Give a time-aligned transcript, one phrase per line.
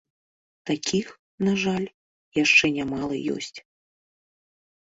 [0.69, 1.07] Такіх,
[1.47, 1.85] на жаль,
[2.43, 3.55] яшчэ нямала ёсць.